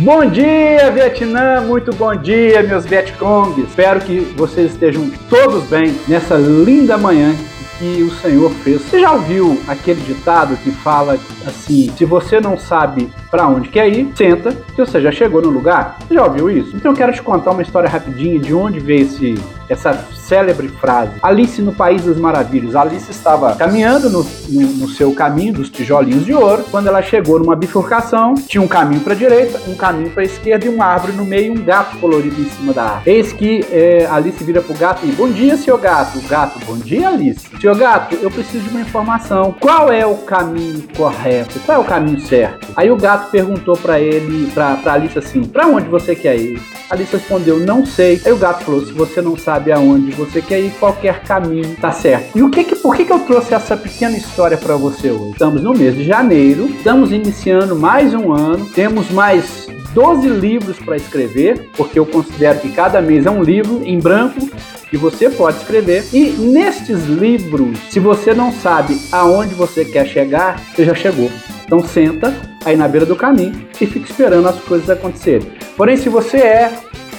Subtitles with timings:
[0.00, 1.60] Bom dia, Vietnã!
[1.60, 3.58] Muito bom dia, meus Vietcongs!
[3.58, 7.34] Espero que vocês estejam todos bem nessa linda manhã
[7.80, 8.80] que o Senhor fez.
[8.82, 13.88] Você já ouviu aquele ditado que fala assim: se você não sabe para onde quer
[13.88, 15.98] ir, senta, que você já chegou no lugar?
[16.10, 16.76] Já ouviu isso?
[16.76, 19.34] Então eu quero te contar uma história rapidinha de onde veio esse,
[19.68, 21.12] essa célebre frase.
[21.22, 22.74] Alice no País das Maravilhas.
[22.74, 26.64] Alice estava caminhando no, no, no seu caminho dos tijolinhos de ouro.
[26.70, 30.68] Quando ela chegou numa bifurcação, tinha um caminho para direita, um caminho para esquerda e
[30.68, 33.10] uma árvore no meio e um gato colorido em cima da árvore.
[33.10, 36.20] Eis que é, Alice vira pro gato e: Bom dia, seu gato.
[36.28, 37.48] Gato, bom dia, Alice.
[37.60, 39.54] Seu gato, eu preciso de uma informação.
[39.58, 41.58] Qual é o caminho correto?
[41.60, 42.68] Qual é o caminho certo?
[42.76, 46.60] Aí o gato perguntou para ele, para Alice assim: Para onde você quer ir?
[46.90, 48.20] Alice respondeu: Não sei.
[48.24, 51.92] Aí o gato falou: Se você não sabe aonde você quer ir, qualquer caminho tá
[51.92, 52.36] certo.
[52.36, 55.32] E o que, que por que, que eu trouxe essa pequena história para você hoje?
[55.32, 60.96] Estamos no mês de janeiro, estamos iniciando mais um ano, temos mais 12 livros para
[60.96, 64.48] escrever, porque eu considero que cada mês é um livro em branco
[64.88, 66.04] que você pode escrever.
[66.12, 71.30] E nestes livros, se você não sabe aonde você quer chegar, você já chegou.
[71.68, 75.52] Então senta aí na beira do caminho e fica esperando as coisas acontecerem.
[75.76, 76.72] Porém, se você é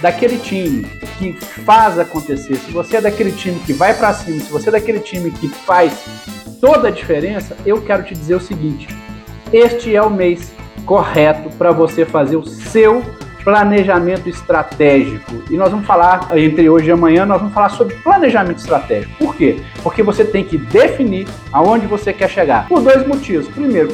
[0.00, 0.84] daquele time
[1.18, 4.72] que faz acontecer, se você é daquele time que vai para cima, se você é
[4.72, 5.92] daquele time que faz
[6.60, 8.86] toda a diferença, eu quero te dizer o seguinte:
[9.52, 10.52] este é o mês
[10.84, 13.02] correto para você fazer o seu
[13.42, 15.42] planejamento estratégico.
[15.50, 19.25] E nós vamos falar, entre hoje e amanhã, nós vamos falar sobre planejamento estratégico.
[19.36, 19.60] Por quê?
[19.82, 22.66] Porque você tem que definir aonde você quer chegar.
[22.68, 23.46] Por dois motivos.
[23.48, 23.90] Primeiro,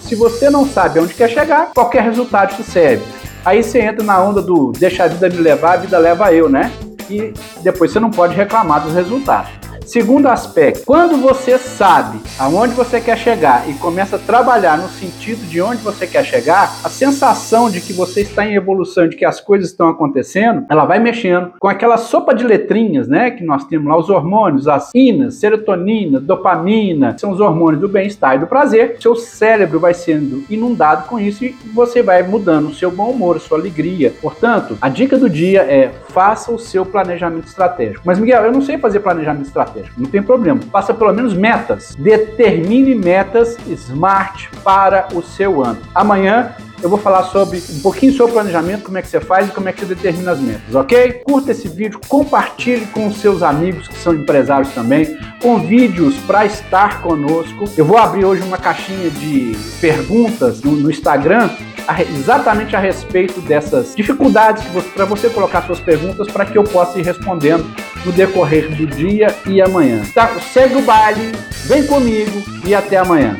[0.00, 3.04] se você não sabe aonde quer chegar, qualquer resultado te serve.
[3.44, 6.48] Aí você entra na onda do deixa a vida me levar, a vida leva eu,
[6.48, 6.72] né?
[7.10, 9.50] E depois você não pode reclamar dos resultados.
[9.86, 15.46] Segundo aspecto, quando você sabe aonde você quer chegar e começa a trabalhar no sentido
[15.46, 19.24] de onde você quer chegar, a sensação de que você está em evolução, de que
[19.24, 23.64] as coisas estão acontecendo, ela vai mexendo com aquela sopa de letrinhas, né, que nós
[23.66, 28.46] temos lá os hormônios, as inas, serotonina, dopamina, são os hormônios do bem-estar e do
[28.48, 28.96] prazer.
[29.00, 33.38] Seu cérebro vai sendo inundado com isso e você vai mudando o seu bom humor,
[33.40, 34.12] sua alegria.
[34.20, 38.02] Portanto, a dica do dia é faça o seu planejamento estratégico.
[38.04, 40.00] Mas Miguel, eu não sei fazer planejamento estratégico estratégico.
[40.00, 40.60] Não tem problema.
[40.72, 41.94] Faça pelo menos metas.
[41.98, 45.78] Determine metas smart para o seu ano.
[45.94, 49.50] Amanhã eu vou falar sobre um pouquinho sobre planejamento, como é que você faz e
[49.50, 51.22] como é que você determina as metas, ok?
[51.24, 57.00] Curta esse vídeo, compartilhe com os seus amigos que são empresários também, convide-os para estar
[57.00, 57.64] conosco.
[57.78, 61.48] Eu vou abrir hoje uma caixinha de perguntas no, no Instagram
[61.88, 64.62] a, exatamente a respeito dessas dificuldades
[64.94, 67.64] para você colocar suas perguntas para que eu possa ir respondendo
[68.06, 70.00] no decorrer do dia e amanhã.
[70.14, 70.38] Tá?
[70.40, 71.32] Segue o baile,
[71.64, 73.36] vem comigo e até amanhã.